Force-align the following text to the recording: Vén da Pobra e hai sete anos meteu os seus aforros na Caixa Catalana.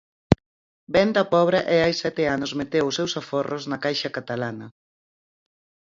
Vén 0.93 1.09
da 1.15 1.23
Pobra 1.33 1.59
e 1.73 1.77
hai 1.83 1.93
sete 2.03 2.23
anos 2.35 2.51
meteu 2.59 2.83
os 2.89 2.97
seus 2.99 3.13
aforros 3.21 3.63
na 3.71 3.77
Caixa 3.85 4.13
Catalana. 4.17 4.67